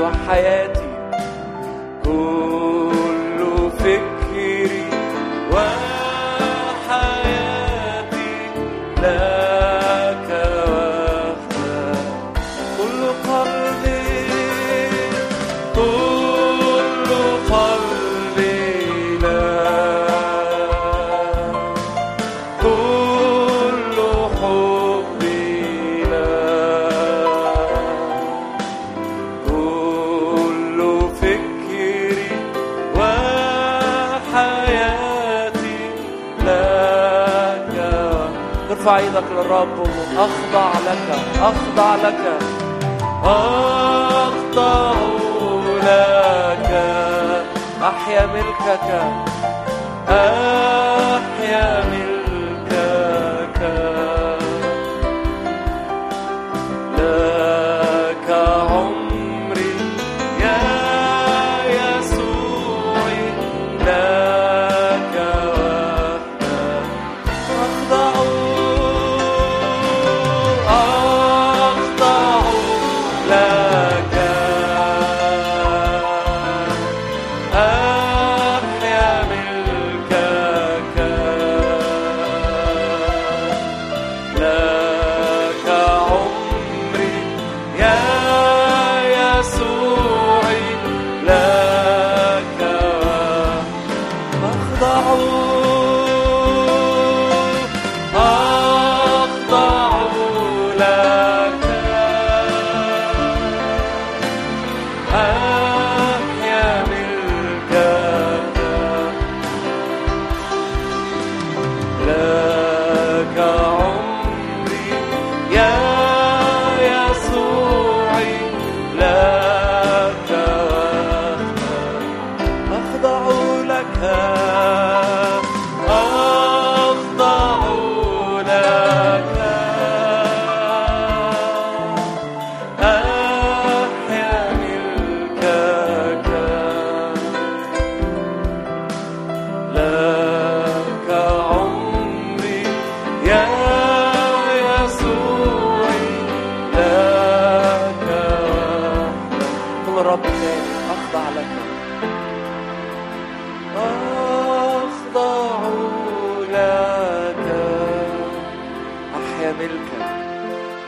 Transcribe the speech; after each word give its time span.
وحياتي 0.00 0.81
ارفع 38.82 38.96
إيدك 38.96 39.24
للرب 39.30 39.86
اخضع 40.16 40.72
لك 40.86 41.18
أخضع 41.42 41.94
لك. 41.94 42.38
أخضع 43.24 44.92
لك. 45.82 46.92
أحيا 47.82 48.26
ملكك. 48.26 48.88
أحيا 50.08 51.84
ملكك 51.84 51.91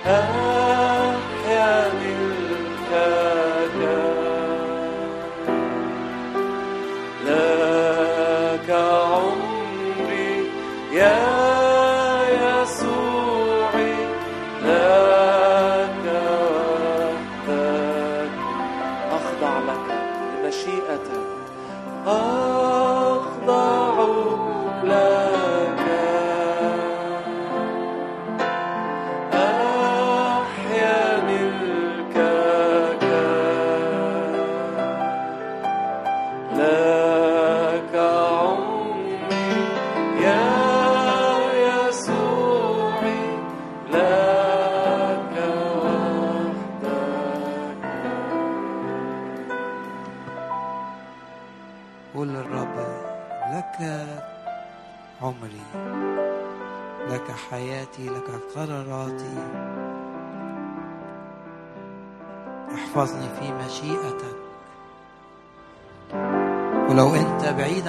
أحيا 0.07 1.93
ملكك 1.95 3.24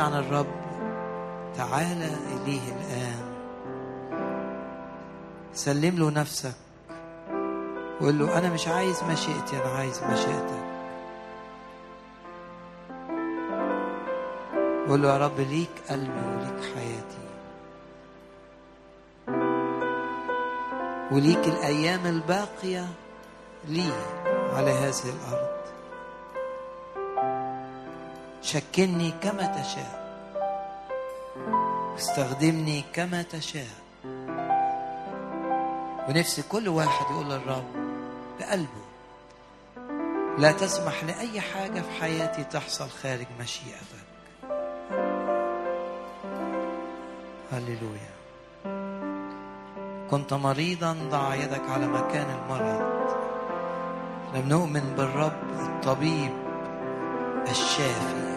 عن 0.06 0.14
الرب. 0.14 0.48
تعال 1.58 2.02
إليه 2.34 2.62
الآن. 2.76 3.26
سلم 5.54 5.98
له 6.00 6.12
نفسك. 6.12 6.54
وقول 8.02 8.20
له 8.20 8.38
أنا 8.38 8.50
مش 8.50 8.68
عايز 8.68 9.04
مشيئتي 9.04 9.62
أنا 9.62 9.72
عايز 9.78 10.04
مشيئتك. 10.04 10.66
قول 14.88 15.02
له 15.02 15.14
يا 15.14 15.18
رب 15.18 15.40
ليك 15.40 15.70
قلبي 15.90 16.22
وليك 16.36 16.62
حياتي. 16.76 17.26
وليك 21.12 21.48
الأيام 21.48 22.06
الباقية 22.06 22.86
لي 23.68 23.90
على 24.54 24.72
هذه 24.72 25.10
الأرض. 25.16 25.56
شكلني 28.42 29.14
كما 29.22 29.46
تشاء. 29.46 30.05
استخدمني 31.98 32.84
كما 32.94 33.22
تشاء. 33.22 33.86
ونفسي 36.10 36.42
كل 36.42 36.68
واحد 36.68 37.06
يقول 37.12 37.30
للرب 37.30 37.66
بقلبه 38.40 38.86
لا 40.38 40.52
تسمح 40.52 41.04
لأي 41.04 41.42
حاجة 41.42 41.82
في 41.82 41.92
حياتي 42.02 42.44
تحصل 42.44 42.90
خارج 42.90 43.26
مشيئتك. 43.40 44.06
هللويا. 47.52 48.16
كنت 50.12 50.34
مريضا 50.34 50.98
ضع 51.12 51.36
يدك 51.36 51.70
على 51.70 51.88
مكان 51.88 52.26
المرض. 52.30 53.06
لم 54.36 54.50
نؤمن 54.50 54.94
بالرب 54.98 55.44
الطبيب 55.60 56.34
الشافي. 57.50 58.35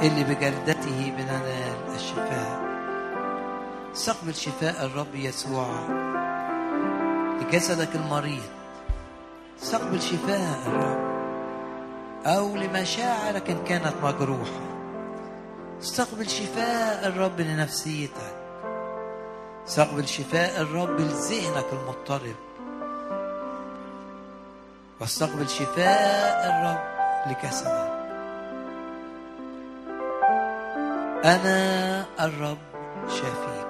اللي 0.00 0.24
بجلدته 0.24 1.12
بننال 1.16 1.94
الشفاء. 1.94 2.66
استقبل 3.92 4.34
شفاء 4.34 4.86
الرب 4.86 5.14
يسوع. 5.14 5.66
لجسدك 7.40 7.96
المريض. 7.96 8.50
استقبل 9.62 10.02
شفاء 10.02 10.58
الرب. 10.66 11.06
أو 12.26 12.56
لمشاعرك 12.56 13.50
إن 13.50 13.64
كانت 13.64 13.94
مجروحة. 14.02 14.60
استقبل 15.82 16.28
شفاء 16.28 17.08
الرب 17.08 17.40
لنفسيتك. 17.40 18.36
استقبل 19.68 20.08
شفاء 20.08 20.60
الرب 20.60 21.00
لذهنك 21.00 21.66
المضطرب. 21.72 22.36
واستقبل 25.00 25.48
شفاء 25.48 26.46
الرب 26.46 26.80
لجسدك. 27.26 27.95
أنا 31.26 32.04
الرب 32.20 32.58
شافيك 33.08 33.66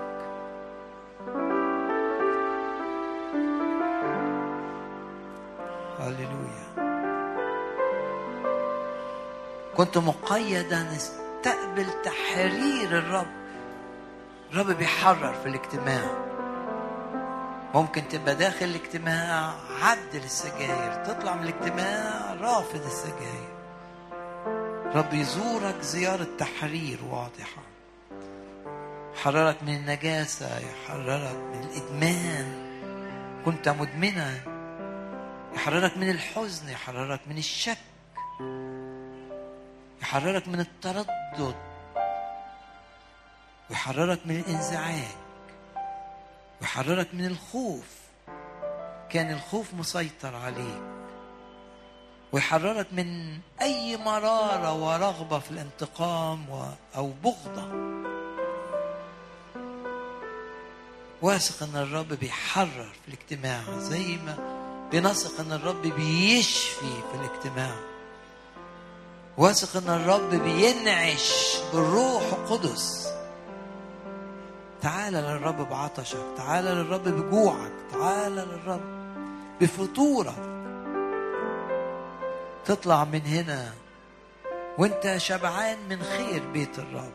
هللويا. 6.00 6.66
كنت 9.76 9.98
مقيدا 9.98 10.96
استقبل 10.96 11.86
تحرير 12.04 12.98
الرب. 12.98 13.26
الرب 14.52 14.70
بيحرر 14.70 15.32
في 15.42 15.48
الاجتماع. 15.48 16.10
ممكن 17.74 18.08
تبقى 18.08 18.34
داخل 18.34 18.66
الاجتماع 18.66 19.54
عبد 19.82 20.14
للسجاير 20.14 21.04
تطلع 21.04 21.34
من 21.34 21.42
الاجتماع 21.42 22.34
رافض 22.40 22.84
السجاير. 22.84 23.55
رب 24.94 25.14
يزورك 25.14 25.80
زيارة 25.80 26.26
تحرير 26.38 27.04
واضحة. 27.04 27.62
يحررك 29.14 29.62
من 29.62 29.74
النجاسة 29.74 30.58
يحررك 30.58 31.36
من 31.36 31.68
الإدمان. 31.70 32.66
كنت 33.44 33.68
مدمنة. 33.68 34.42
يحررك 35.54 35.96
من 35.96 36.10
الحزن 36.10 36.68
يحررك 36.68 37.20
من 37.26 37.38
الشك. 37.38 37.78
يحررك 40.02 40.48
من 40.48 40.60
التردد. 40.60 41.56
ويحررك 43.70 44.20
من 44.26 44.36
الإنزعاج. 44.36 45.16
ويحررك 46.60 47.14
من 47.14 47.26
الخوف. 47.26 47.96
كان 49.10 49.30
الخوف 49.32 49.74
مسيطر 49.74 50.36
عليك. 50.36 50.95
ويحررك 52.32 52.86
من 52.92 53.38
أي 53.62 53.96
مرارة 53.96 54.72
ورغبة 54.72 55.38
في 55.38 55.50
الانتقام 55.50 56.50
و... 56.50 56.64
أو 56.96 57.12
بغضة. 57.24 57.96
واثق 61.22 61.62
إن 61.62 61.76
الرب 61.76 62.08
بيحرر 62.08 62.92
في 63.04 63.08
الاجتماع 63.08 63.62
زي 63.78 64.16
ما 64.16 64.36
بنثق 64.92 65.40
إن 65.40 65.52
الرب 65.52 65.82
بيشفي 65.82 66.92
في 67.10 67.14
الاجتماع. 67.20 67.76
واثق 69.38 69.76
إن 69.76 70.00
الرب 70.00 70.30
بينعش 70.30 71.56
بالروح 71.72 72.22
القدس. 72.22 73.08
تعال 74.82 75.12
للرب 75.12 75.68
بعطشك 75.68 76.24
تعال 76.36 76.64
للرب 76.64 77.04
بجوعك 77.08 77.72
تعال 77.92 78.32
للرب 78.32 78.80
بفطورك. 79.60 80.55
تطلع 82.66 83.04
من 83.04 83.20
هنا 83.20 83.72
وانت 84.78 85.16
شبعان 85.16 85.78
من 85.88 86.02
خير 86.02 86.42
بيت 86.52 86.78
الرب. 86.78 87.12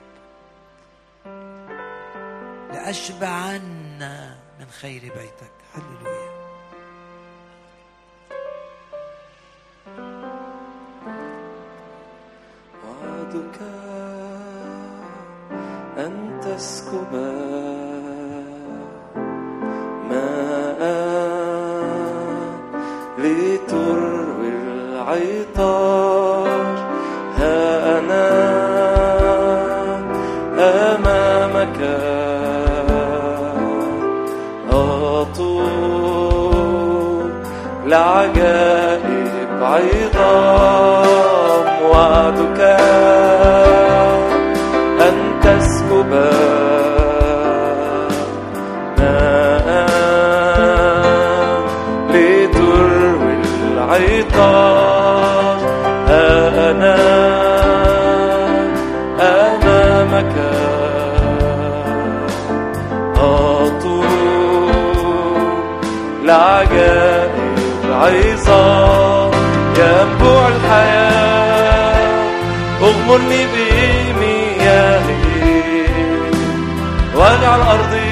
لأشبعن 2.73 3.99
من 4.59 4.65
خير 4.81 5.01
بيتك. 5.01 5.51
هللويا. 5.73 6.31
وعدك 12.85 13.61
أن 15.97 16.39
تسكب 16.43 17.15
العطاش 25.13 26.79
ها 27.37 27.99
أنا 27.99 28.27
أمامك. 30.59 31.79
أطول 36.01 37.31
لعجائب 37.85 39.29
عظام 39.61 41.65
وعدك. 41.91 42.59
عظام 68.01 69.31
ينبوع 69.77 70.47
الحياة. 70.47 72.31
أغمرني 72.81 73.45
بمياهي. 73.53 75.21
واجعل 77.15 77.61
أرضي 77.61 78.11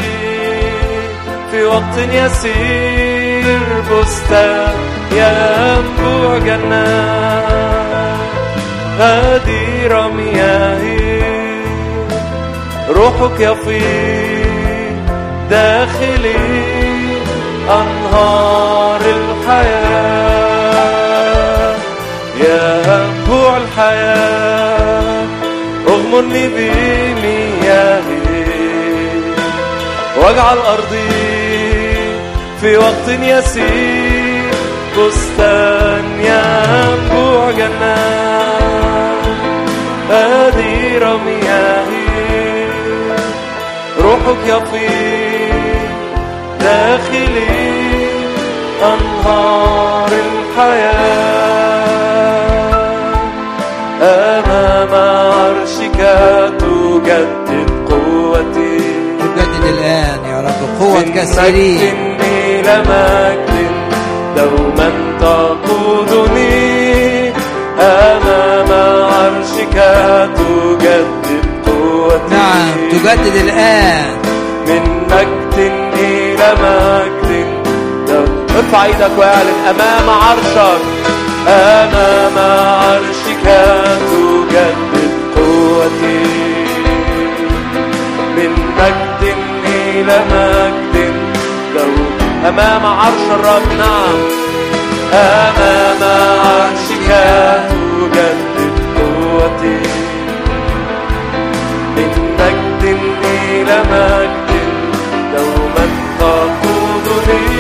في 1.52 1.64
وقت 1.64 1.98
يسير. 1.98 3.60
بستان 3.92 4.74
ينبوع 5.12 6.38
جنات 6.38 7.40
هدير 9.00 10.08
مياهي 10.10 11.22
روحك 12.90 13.40
يفيض 13.40 14.50
داخلي. 15.50 16.70
أنهار 17.70 19.02
الحياة. 19.02 19.79
اغمرني 25.90 26.48
بمياهي 26.48 28.20
واجعل 30.18 30.58
أرضي 30.58 31.10
في 32.62 32.78
وقت 32.78 33.08
يسير. 33.08 34.30
بستان 34.98 36.06
ينبوع 36.20 37.52
جنات 37.52 39.26
هدير 40.10 41.04
مياهي 41.18 42.68
روحك 44.00 44.42
يفيض 44.46 45.90
داخلي. 46.60 47.70
أنهار 48.84 50.12
الحياة. 50.12 51.49
تجدد 56.60 57.70
قوتي. 57.90 58.78
تجدد 59.20 59.64
الآن 59.64 60.20
يا 60.32 60.38
رب 60.42 60.62
قوة 60.80 61.00
من 61.00 61.14
كثيرين 61.14 61.96
مجد 61.96 62.22
إلى 62.22 62.76
مجد 62.90 63.72
دوما 64.38 64.90
تقودني. 65.22 66.60
أمام 67.80 68.72
عرشك 69.14 69.78
تجدد 70.36 71.46
قوتي. 71.68 72.36
نعم 72.36 72.90
تجدد 72.92 73.36
الآن. 73.36 74.10
من 74.68 74.84
مجد 75.12 75.58
إلى 76.00 76.50
مجد 76.64 77.30
ارفع 78.58 78.86
إيدك 78.86 79.12
وأعلن 79.18 79.58
أمام 79.70 80.10
عرشك 80.10 80.82
أمام 81.48 82.38
عرشك 82.38 83.46
تجدد 84.12 84.89
من 88.36 88.52
مجد 88.78 89.36
إلى 89.66 90.18
مجد. 90.32 91.14
دوما 91.76 92.20
أمام 92.50 92.86
عرش 92.86 93.26
الرب 93.32 93.68
نعم. 93.78 94.20
أمام 95.14 96.02
عرشك 96.46 97.10
تجدد 97.70 98.76
قوتي. 98.98 99.80
من 101.96 102.12
مجد 102.40 102.98
إلى 103.24 103.78
مجد 103.92 104.50
دوما 105.36 105.86
تقودني. 106.20 107.60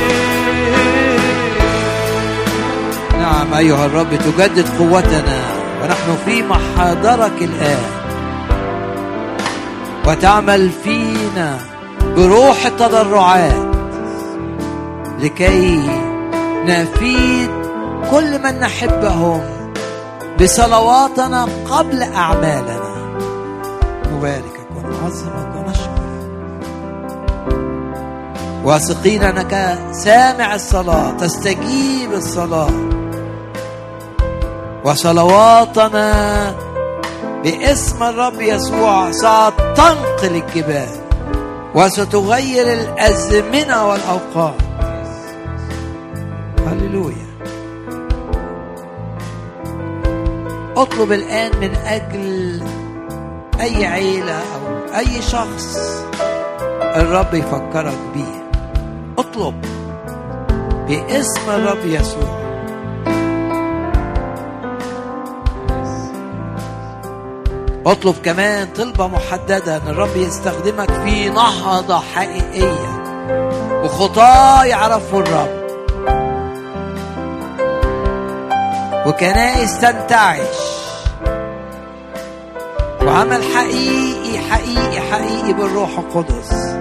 نعم 3.19 3.53
أيها 3.53 3.85
الرب 3.85 4.15
تجدد 4.15 4.67
قوتنا. 4.79 5.39
ونحن 5.83 6.17
في 6.25 6.43
محاضرك 6.43 7.41
الآن. 7.41 7.98
وتعمل 10.09 10.69
فينا 10.69 11.57
بروح 12.01 12.65
التضرعات 12.65 13.75
لكي 15.19 15.89
نفيد 16.65 17.49
كل 18.11 18.43
من 18.43 18.59
نحبهم 18.59 19.41
بصلواتنا 20.41 21.47
قبل 21.71 22.03
أعمالنا. 22.03 22.79
نباركك 24.11 24.67
ونعظمك 24.75 25.55
ونشكرك 25.55 25.99
واثقين 28.63 29.23
أنك 29.23 29.79
سامع 29.91 30.55
الصلاة 30.55 31.11
تستجيب 31.11 32.13
الصلاة. 32.13 32.71
وصلواتنا 34.83 36.68
باسم 37.43 38.03
الرب 38.03 38.41
يسوع 38.41 39.11
ستنقل 39.11 40.35
الجبال 40.35 40.89
وستغير 41.75 42.73
الأزمنة 42.73 43.87
والأوقات. 43.87 44.61
هللويا. 46.67 47.29
اطلب 50.77 51.11
الآن 51.11 51.51
من 51.59 51.75
أجل 51.75 52.61
أي 53.59 53.85
عيلة 53.85 54.33
أو 54.33 54.97
أي 54.97 55.21
شخص 55.21 55.77
الرب 56.81 57.33
يفكرك 57.33 57.97
بيه. 58.13 58.49
اطلب 59.17 59.65
باسم 60.87 61.49
الرب 61.49 61.85
يسوع. 61.85 62.38
اطلب 67.85 68.15
كمان 68.25 68.67
طلبة 68.77 69.07
محددة 69.07 69.77
ان 69.77 69.87
الرب 69.87 70.15
يستخدمك 70.15 70.91
في 70.91 71.29
نهضة 71.29 71.99
حقيقية. 72.15 72.99
وخطاة 73.83 74.63
يعرفوا 74.63 75.21
الرب. 75.21 75.59
وكنائس 79.07 79.79
تنتعش. 79.79 80.57
وعمل 83.05 83.43
حقيقي 83.55 84.39
حقيقي 84.49 85.01
حقيقي 85.11 85.53
بالروح 85.53 85.89
القدس. 85.99 86.75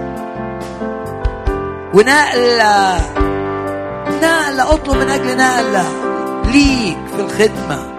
ونقلة 1.93 3.01
نقلة 4.21 4.73
اطلب 4.73 4.97
من 4.97 5.09
أجل 5.09 5.37
نقلة 5.37 5.85
ليك 6.45 6.97
في 7.15 7.21
الخدمة. 7.21 7.98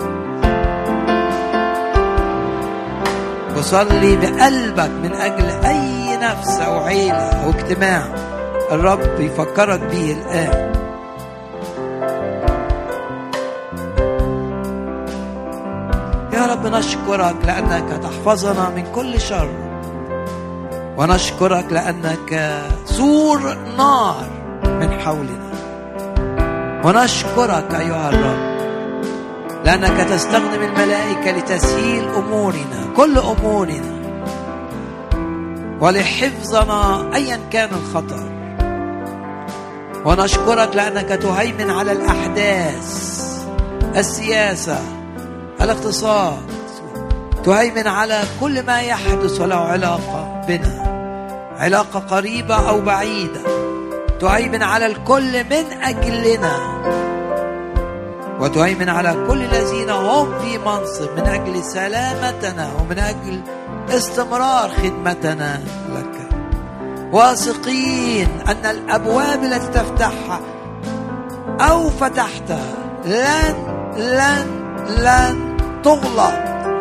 وصلي 3.61 4.17
بقلبك 4.17 4.91
من 5.03 5.13
أجل 5.13 5.67
أي 5.67 6.17
نفس 6.17 6.61
أو 6.61 6.79
عيلة 6.85 7.45
أو 7.45 7.51
اجتماع. 7.51 8.03
الرب 8.73 9.21
يفكرك 9.21 9.81
بيه 9.81 10.13
الآن. 10.13 10.73
يا 16.33 16.47
رب 16.47 16.67
نشكرك 16.67 17.37
لأنك 17.45 18.03
تحفظنا 18.03 18.69
من 18.69 18.85
كل 18.95 19.21
شر. 19.21 19.51
ونشكرك 20.97 21.67
لأنك 21.71 22.63
سور 22.85 23.57
نار 23.79 24.27
من 24.65 25.01
حولنا. 25.01 25.51
ونشكرك 26.85 27.75
أيها 27.75 28.09
الرب 28.09 28.51
لأنك 29.65 30.09
تستخدم 30.09 30.63
الملائكة 30.63 31.31
لتسهيل 31.31 32.09
أمورنا. 32.17 32.90
كل 33.01 33.19
أمورنا. 33.19 34.01
ولحفظنا 35.81 37.11
أيا 37.15 37.41
كان 37.51 37.69
الخطر 37.69 38.31
ونشكرك 40.05 40.77
لأنك 40.77 41.09
تهيمن 41.09 41.71
على 41.71 41.93
الأحداث 41.93 43.21
السياسة 43.97 44.79
الاقتصاد. 45.61 46.39
تهيمن 47.45 47.87
على 47.87 48.23
كل 48.41 48.67
ما 48.67 48.81
يحدث 48.81 49.41
وله 49.41 49.57
علاقة 49.57 50.43
بنا. 50.49 50.91
علاقة 51.59 52.01
قريبة 52.01 52.69
أو 52.69 52.81
بعيدة. 52.81 53.41
تهيمن 54.21 54.63
على 54.63 54.87
الكل 54.87 55.45
من 55.45 55.83
أجلنا. 55.83 56.57
وتهيمن 58.41 58.89
على 58.89 59.27
كل 59.29 59.43
الذين 59.43 59.91
هم 59.91 60.39
في 60.39 60.59
منصب 60.59 61.09
من 61.17 61.27
أجل 61.27 61.65
سلامتنا 61.65 62.71
ومن 62.81 62.99
أجل 62.99 63.41
استمرار 63.91 64.69
خدمتنا 64.69 65.61
لك. 65.89 66.29
واثقين 67.13 68.29
أن 68.49 68.67
الأبواب 68.71 69.43
التي 69.43 69.67
تفتحها 69.67 70.41
أو 71.61 71.91
فتحتها 71.91 72.75
لن 73.05 73.55
لن 73.97 74.61
لن 74.99 75.57
تغلق 75.83 76.35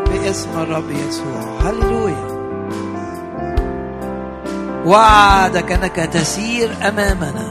باسم 0.09 0.49
الرب 0.57 0.91
يسوع. 0.91 1.59
هللويا. 1.61 2.29
وعدك 4.85 5.71
أنك 5.71 5.95
تسير 5.95 6.75
أمامنا. 6.87 7.47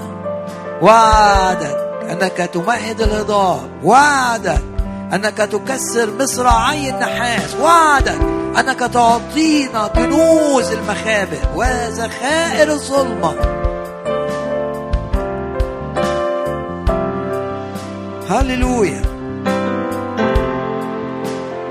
وعدك 0.82 1.87
أنك 2.12 2.50
تمهد 2.52 3.00
الهضاب. 3.00 3.70
وعدك. 3.84 4.62
أنك 5.14 5.36
تكسر 5.36 6.10
مصراعي 6.20 6.90
النحاس 6.90 7.56
وعدك. 7.62 8.18
أنك 8.58 8.78
تعطينا 8.78 9.86
كنوز 9.86 10.72
المخابئ 10.72 11.40
وذخائر 11.56 12.70
الظلمة. 12.70 13.34
هللويا. 18.30 19.02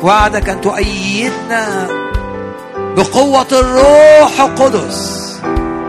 وعدك 0.04 0.50
أن 0.50 0.62
تؤيدنا 0.62 1.88
بقوة 2.78 3.48
الروح 3.52 4.42
القدس. 4.42 5.28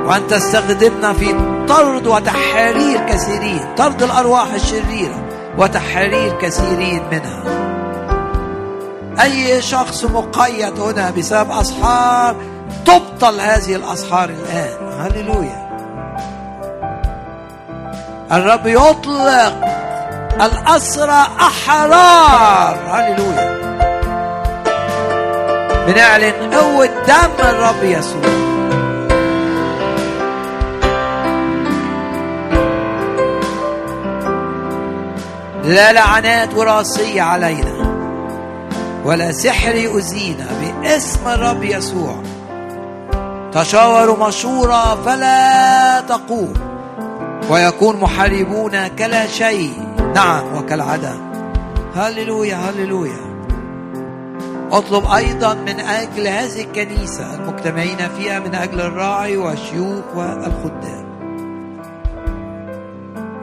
وأن 0.07 0.26
تستخدمنا 0.26 1.12
في 1.12 1.31
طرد 1.69 2.07
وتحرير 2.07 3.07
كثيرين 3.07 3.75
طرد 3.77 4.03
الأرواح 4.03 4.53
الشريرة 4.55 5.25
وتحرير 5.59 6.39
كثيرين 6.39 7.03
منها. 7.11 7.43
أي 9.23 9.63
شخص 9.63 10.05
مقيد 10.05 10.81
هنا 10.81 11.11
بسبب 11.11 11.51
أسحار 11.51 12.37
تبطل 12.87 13.41
هذه 13.41 13.75
الأسحار 13.75 14.29
الآن. 14.29 15.01
هللويا. 15.01 15.69
الرب 18.33 18.67
يطلق 18.67 19.65
الأسرى 20.43 21.27
أحرار. 21.41 22.79
هللويا. 22.91 23.59
بنعلن 25.87 26.55
قوة 26.55 26.87
دم 26.87 27.47
الرب 27.49 27.83
يسوع. 27.83 28.38
لا 35.69 35.93
لعنات 35.93 36.55
وراثية 36.55 37.23
علينا 37.23 37.99
ولا 39.05 39.33
سحر 39.33 39.75
يؤذينا 39.75 40.47
باسم 40.61 41.29
الرب 41.29 41.63
يسوع. 41.63 42.23
تشاوروا 43.53 44.29
مشورة 44.29 45.03
فلا 45.05 46.01
تقوم 46.01 46.55
ويكون 47.51 48.01
محاربون 48.01 48.89
كلا 48.89 49.27
شيء. 49.27 49.73
نعم 50.15 50.57
وكالعدم 50.57 51.33
هللويا 51.97 52.57
هللويا. 52.57 53.29
اطلب 54.73 55.07
أيضا 55.07 55.55
من 55.55 55.81
أجل 55.81 56.27
هذه 56.27 56.61
الكنيسة 56.61 57.35
المجتمعين 57.35 57.99
فيها 58.19 58.39
من 58.39 58.55
أجل 58.55 58.81
الراعي 58.81 59.37
والشيوخ 59.37 60.05
والخدام. 60.15 61.08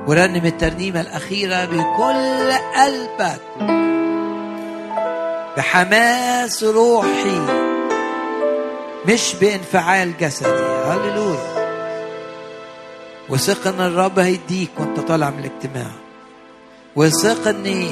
ورنم 0.08 0.46
الترنيمة 0.46 1.02
الأخيرة 1.02 1.66
بكل 1.66 2.52
قلبك. 2.76 3.42
بحماس 5.58 6.64
روحي 6.64 7.40
مش 9.08 9.36
بانفعال 9.42 10.18
جسدي. 10.18 10.66
هللويا. 10.86 11.56
وثق 13.30 13.68
ان 13.68 13.82
الرب 13.82 14.20
هيديك 14.20 14.70
وانت 14.80 15.00
طالع 15.00 15.30
من 15.30 15.40
الاجتماع. 15.40 15.92
وثق 16.96 17.48
ان 17.48 17.88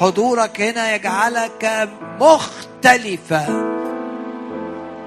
حضورك 0.00 0.60
هنا 0.60 0.94
يجعلك 0.94 1.88
مختلفة 2.20 3.46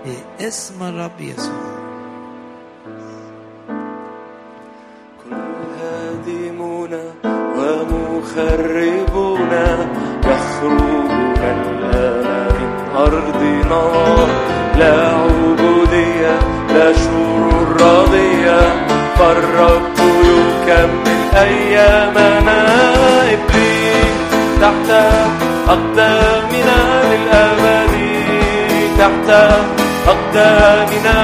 باسم 0.05 0.83
الرب 0.83 1.21
يسوع. 1.21 1.68
يخربنا 8.39 9.67
يخرجنا 10.25 11.51
الآن 11.51 12.49
من 12.55 12.71
أرضنا. 12.97 13.83
لا 14.79 14.95
عبودية 15.07 16.39
لا 16.73 16.93
شرور 16.93 17.67
راضية. 17.81 18.59
فالرب 19.19 19.97
يكمل 20.23 21.21
أيامنا. 21.35 22.59
إبليس 23.33 24.19
تحت 24.61 24.89
أقدامنا 25.67 26.79
للأبد. 27.11 27.95
تحت 28.99 29.29
أقدامنا 30.07 31.17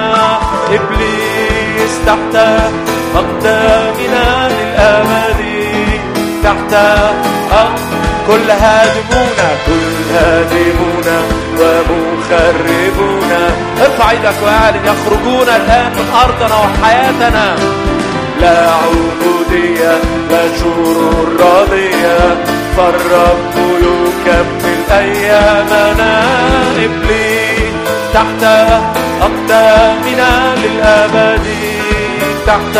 إبليس 0.67 1.93
تحت 2.05 2.35
أقدامنا. 3.15 3.54
كل 8.27 8.51
هادمون 8.51 9.37
كل 9.65 10.15
هادمون 10.15 11.07
ومخربون 11.59 13.31
ارفع 13.81 14.11
إيدك 14.11 14.39
واعلن 14.43 14.85
يخرجون 14.85 15.49
الان 15.49 15.91
من 15.91 16.07
أرضنا 16.23 16.55
وحياتنا. 16.55 17.55
لا 18.41 18.69
عبودية 18.71 19.93
لا 20.31 20.43
شرور 20.59 21.27
راضية. 21.39 22.19
فالرب 22.77 23.55
يكمل 23.81 24.91
أيامنا 24.91 26.23
إبليس 26.77 27.73
تحت 28.13 28.43
أقدامنا 29.21 30.55
للأبد 30.55 31.45
تحت 32.47 32.77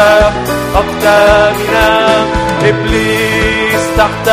أقدامنا 0.75 1.87
إبليس. 2.63 3.44
تحت 3.97 4.27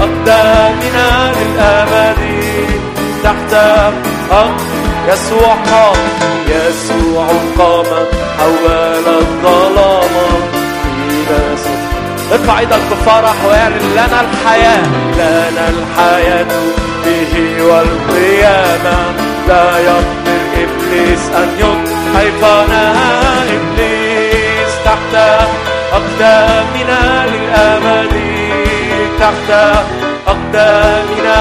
أقدامنا 0.00 1.32
للأبد. 1.36 2.18
تحت 3.24 3.52
يسوع 5.08 5.56
قام. 5.70 5.96
يسوع 6.48 7.26
قام 7.58 7.86
حول 8.38 9.06
الظلام. 9.06 10.14
إلى 11.10 11.56
ارفع 12.32 12.58
إيدك 12.58 12.80
بفرح 12.90 13.34
واعلن 13.48 13.92
لنا 13.92 14.20
الحياة. 14.20 14.86
لنا 15.14 15.68
الحياة 15.68 16.46
به 17.04 17.62
والقيامة. 17.62 18.98
لا 19.48 19.78
يقدر 19.78 20.40
إبليس 20.54 21.28
أن 21.36 21.48
يضحكنا 21.58 22.94
إبليس 23.42 24.72
تحت 24.84 25.14
أقدامنا 25.92 27.26
للأبد. 27.26 28.27
تحت 29.28 29.50
أقدامنا. 30.26 31.40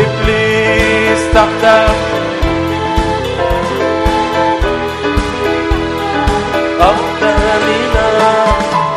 إبليس 0.00 1.20
تحت. 1.34 1.64
أقدامنا 6.80 8.08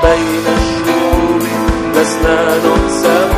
بين 0.03 0.45
الشعوب 0.57 1.43
لسنا 1.95 2.57
نقسم 2.65 3.31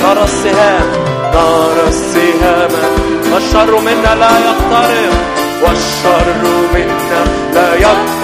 نرى 0.00 0.24
السهام 0.24 0.88
نرى 1.34 1.88
السهام. 1.88 2.70
والشر 3.32 3.80
منا 3.80 4.14
لا 4.14 4.30
يقترب. 4.38 5.14
والشر 5.62 6.34
منا 6.74 7.24
لا 7.54 7.74
يقترب. 7.74 8.21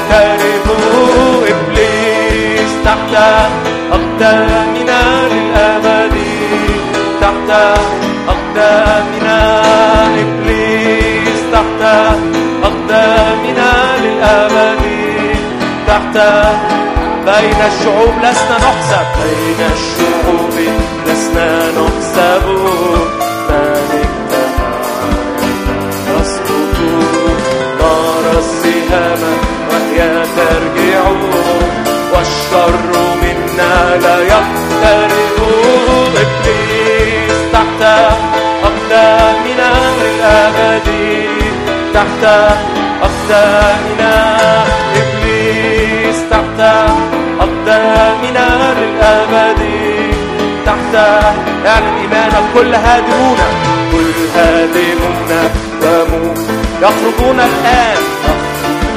تحت 3.19 3.51
أقدامنا 3.93 5.03
للأبد 5.29 6.17
تحت 7.21 7.51
أقدامنا 8.29 9.63
إبليس 10.23 11.41
تحت 11.53 11.83
أقدامنا 12.63 13.73
للأبد 14.03 14.83
تحت. 15.87 16.17
بين 17.27 17.61
الشعوب 17.71 18.15
لسنا 18.23 18.57
نحسب. 18.57 19.07
بين 19.23 19.61
الشعوب 19.73 20.57
لسنا 21.07 21.71
نحسب. 21.71 22.98
تحت 42.23 42.59
أقدامنا 43.03 44.37
إبليس 44.97 46.17
تحت 46.31 46.61
أقدامنا 47.41 48.75
للأبد. 48.79 49.61
تحت 50.67 50.95
اعلن 51.67 51.97
إيمانك 52.01 52.45
كل 52.55 52.75
هادمون 52.75 53.39
كل 53.93 54.39
هادمون 54.39 55.29
ومو 55.83 56.35
يخرجون 56.83 57.41
الآن. 57.41 58.03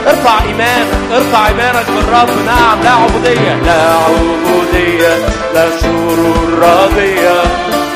ارفع 0.07 0.43
ايمانك 0.43 0.87
ارفع 1.13 1.47
إيمانك 1.47 1.85
بالرب 1.95 2.29
نعم 2.45 2.83
لا 2.83 2.91
عبودية. 2.91 3.55
لا 3.65 3.81
عبودية 3.95 5.13
لا 5.53 5.65
شرور 5.81 6.59
راضية. 6.61 7.41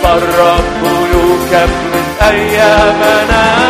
فالرب 0.04 0.84
يكمل 1.14 2.06
أيامنا. 2.22 3.65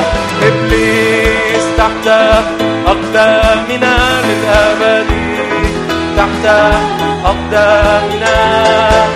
تحت 6.46 7.02
اقدامنا 7.26 8.36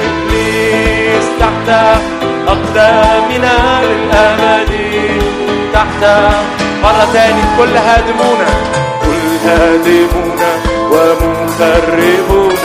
ابليس 0.05 1.25
تحت 1.39 1.69
اقدامنا 2.47 3.81
للابد 3.83 5.21
تحت. 5.73 6.03
مرة 6.83 7.07
تاني 7.13 7.41
كل 7.57 7.77
هادمون 7.77 8.39
كل 9.05 9.49
هادمون 9.49 10.39
ومخربون 10.91 12.55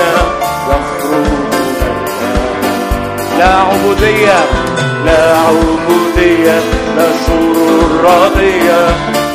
يخرجون 0.71 1.51
لا 3.39 3.53
عبودية 3.55 4.41
لا 5.05 5.37
عبودية 5.39 6.59
لا 6.97 7.09
شرور 7.27 7.91
راضية. 8.05 8.87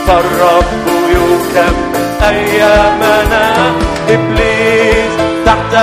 فالرب 0.08 0.66
يكمل 1.10 2.00
أيامنا. 2.30 3.74
إبليس 4.10 4.29
تحت 5.50 5.76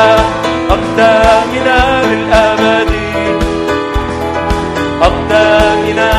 أقدامنا 0.71 2.03
للأبد 2.05 2.93
أقدامنا 5.03 6.11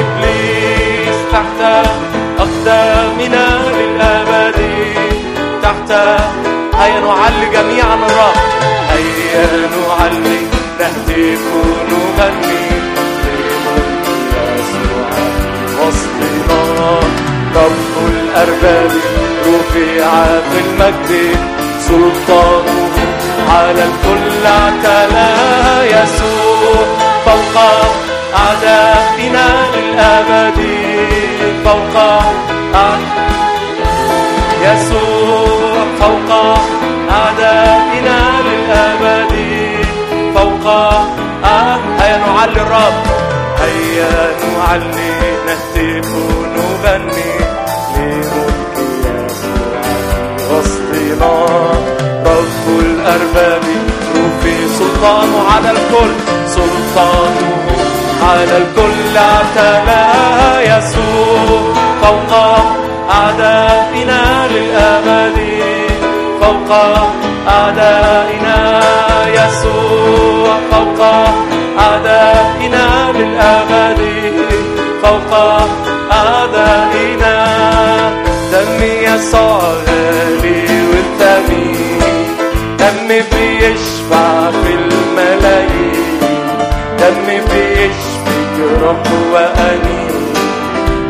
إبليس. 0.00 1.16
تحت 1.32 1.60
أقدامنا 2.38 3.46
للأبد 3.78 4.60
تحت 5.62 5.90
هيا 6.80 7.00
نعلي 7.00 7.46
جميعا 7.52 7.94
الرب 7.94 8.38
هيا 8.90 9.44
نعلي 9.74 10.40
نهتف 10.80 11.42
ونغني 11.54 12.66
يسوع 15.78 17.00
رب 17.56 17.94
الأرباب 18.08 18.90
رفع 19.46 20.10
في 20.50 20.58
المجد. 20.60 21.38
سلطانه 21.90 22.90
على 23.50 23.84
الكل 23.84 24.46
أعتلى 24.46 25.30
يسوع. 25.86 26.84
فوق 27.26 27.62
أعدائنا 28.36 29.46
للأبد. 29.74 30.60
فوق 31.64 32.02
يسوع. 34.62 35.84
فوق 36.00 36.58
أعدائنا 37.10 38.18
للأبد. 38.46 39.34
فوق 40.34 40.72
هيا 42.00 42.16
نعلي 42.16 42.60
الرب. 42.62 43.06
هيا 43.60 44.36
نعلي 44.42 45.20
نهتف 45.46 46.10
الأرباب 53.00 53.64
رفي 54.16 54.68
سلطانه 54.78 55.38
على 55.54 55.70
الكل 55.70 56.12
سلطانه 56.46 57.50
على 58.22 58.56
الكل 58.56 59.16
اعتلى 59.16 60.04
يسوع 60.62 61.74
فوق 62.02 62.32
أعدائنا 63.10 64.48
للأبد 64.48 65.38
فوق 66.40 66.70
أعدائنا 67.48 68.80
يسوع. 69.28 70.50
فوق 70.70 71.00
أعدائنا 71.78 73.12
للأبد 73.12 74.00
فوق 75.02 75.32
أعدائنا. 76.12 77.36
دم 78.52 78.82
يسوع 78.82 79.60
غالي 79.88 80.66
والثمين 80.90 81.89
بيشفع 83.32 84.50
في 84.50 84.74
الملايين. 84.74 86.20
دم 86.98 87.26
بيشفي 87.26 88.62
رب 88.82 89.06
وأنين 89.32 90.34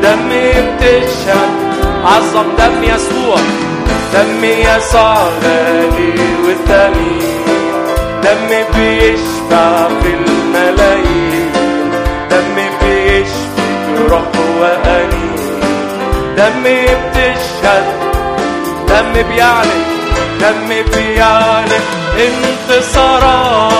دم 0.03 0.29
بتشهد 0.29 1.51
عظم 2.05 2.49
دم 2.59 2.85
يسوع. 2.85 3.37
دم 4.14 4.44
يسوع 4.44 5.14
غالي 5.42 6.14
وثمين 6.44 7.44
دم 8.23 8.49
بيشفع 8.75 9.88
في 10.03 10.14
الملايين. 10.14 11.53
دم 12.31 12.57
بيشفي 12.83 14.11
رب 14.11 14.37
وأنين 14.61 15.61
دم 16.37 16.62
بتشهد. 16.64 17.85
دم 18.88 19.12
بيعلن. 19.12 19.85
دم 20.40 20.68
بيعلن. 20.68 22.00
انتصارات 22.28 23.70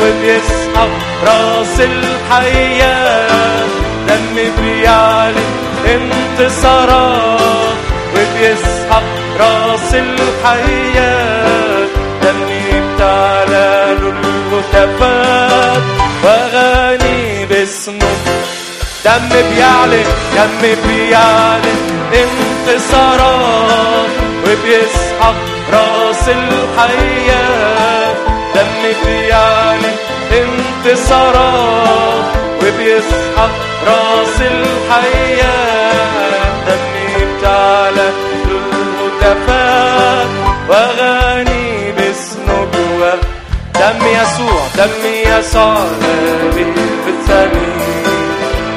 وبيسحق 0.00 0.92
راس 1.26 1.80
الحياة 1.80 3.66
دم 4.08 4.36
بيعلن 4.60 5.52
انتصارات 5.94 7.78
وبيسحق 8.12 9.02
راس 9.40 9.94
الحياة 9.94 11.86
دم 12.22 12.48
له 13.50 13.98
الهتافات 14.12 15.82
واغاني 16.24 17.46
باسمه. 17.46 18.14
دم 19.04 19.28
بيعلن 19.28 20.08
دم 20.36 20.62
بيعلن 20.88 21.80
انتصارات 22.14 24.10
وبيسحق 24.44 25.53
راس 25.72 26.28
الحياة 26.28 28.14
دم 28.54 28.82
بيعلن 29.04 29.96
انتصارات 30.32 32.24
وبيسحق 32.58 33.50
راس 33.86 34.38
الحياة 34.40 35.94
دم 36.66 36.94
بتعلى 37.16 38.08
للهتافات 38.48 40.28
واغاني 40.68 41.92
باسمه 41.92 42.58
جوا 42.74 43.12
دم 43.74 44.06
يسوع 44.06 44.62
دم 44.76 45.02
يسوع 45.26 45.74
غالي 46.02 46.64
بالثمين 47.06 48.04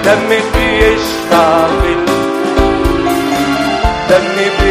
دم 0.05 0.29
بيشفع 0.29 1.67
في 1.81 1.93
دم 4.09 4.35
بيشفي 4.37 4.66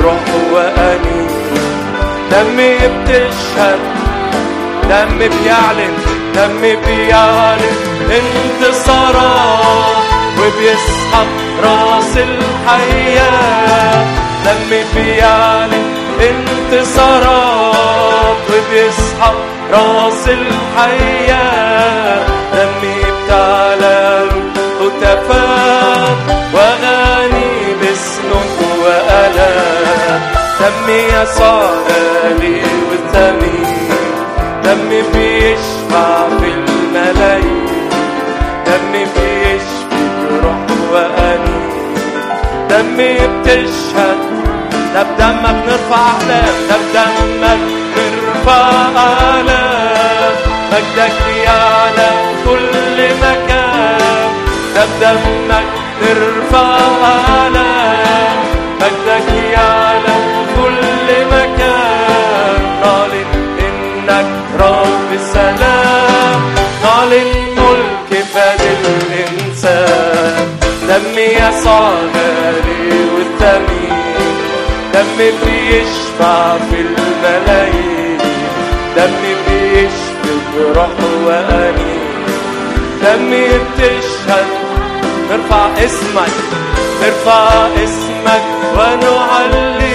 بروح 0.00 0.24
وأنين 0.52 1.28
دم 2.30 2.56
بتشهد 2.56 3.80
دم 4.90 5.18
بيعلن 5.18 5.94
دم 6.34 6.60
بيعلن 6.86 7.76
انتصارات 8.10 10.02
وبيسحق 10.38 11.30
راس 11.64 12.14
الحياة. 12.16 14.04
دم 14.44 14.70
بيعلن 14.94 15.86
انتصارات 16.30 18.36
وبيسحق 18.50 19.34
راس 19.72 20.24
الحياة. 20.28 22.20
دم 22.52 22.80
بتعلى 22.82 24.00
هتافات 24.80 25.81
وآلام 30.62 30.86
دم 30.86 30.90
يسوع 30.90 31.70
غالي 31.88 32.62
والثمين 32.88 33.66
دم 34.64 34.88
بيشفع 35.14 36.28
في 36.40 36.46
الملايين 36.46 37.88
دم 38.66 38.92
بيشفي 38.92 40.02
روح 40.42 40.66
وأنين. 40.92 41.94
دم 42.70 42.96
بتشهد 42.96 44.18
ده 44.94 45.02
بدمك 45.02 45.62
نرفع 45.68 45.96
أعلام 45.96 46.54
ده 46.68 46.76
بدمك 46.76 47.60
نرفع 47.96 48.70
أعلام 48.96 50.34
مجدك 50.72 51.18
يعلى 51.44 52.10
كل 52.44 53.14
مكان 53.22 54.32
ده 54.74 54.84
بدمك 55.00 55.64
نرفع 56.02 56.78
أعلام 57.04 58.36
مجدك 58.80 59.41
والثمين 73.14 73.92
دم 74.94 75.18
بيشفع 75.44 76.58
في 76.58 76.78
الملايين. 76.80 78.18
دم 78.96 79.22
بيشفي 79.46 80.32
بروح 80.56 80.88
وأنين. 81.26 82.02
دم 83.02 83.30
بتشهد 83.30 84.46
نرفع 85.30 85.66
اسمك 85.84 86.34
نرفع 87.02 87.48
اسمك 87.84 88.42
ونعلي 88.76 89.91